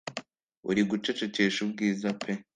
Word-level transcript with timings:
Uri 0.69 0.81
gucecekesha 0.89 1.59
ubwiza 1.65 2.09
pe 2.21 2.31